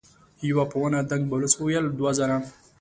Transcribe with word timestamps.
يوه 0.49 0.65
په 0.71 0.77
ونه 0.81 0.99
دنګ 1.09 1.23
بلوڅ 1.31 1.53
وويل: 1.57 1.85
دوه 1.97 2.11
زره. 2.19 2.37